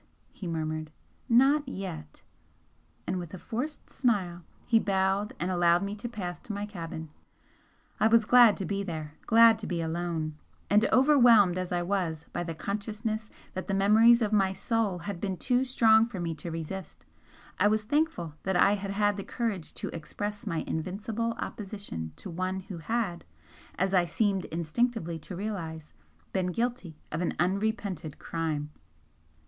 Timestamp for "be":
8.65-8.81, 9.67-9.79